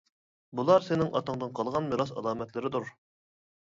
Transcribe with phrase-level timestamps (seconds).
[0.59, 2.95] بۇلار سېنىڭ ئاتاڭدىن قالغان مىراس ئالامەتلىرىدۇر.